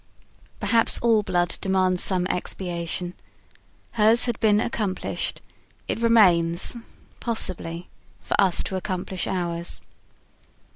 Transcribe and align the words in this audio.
Perhaps 0.59 0.97
all 1.01 1.21
blood 1.21 1.59
demands 1.61 2.01
some 2.03 2.25
expiation. 2.25 3.13
Hers 3.91 4.25
had 4.25 4.39
been 4.39 4.59
accomplished; 4.59 5.41
it 5.87 5.99
remains, 6.01 6.75
possibly, 7.19 7.87
for 8.19 8.35
us 8.41 8.63
to 8.63 8.75
accomplish 8.77 9.27
ours." 9.27 9.83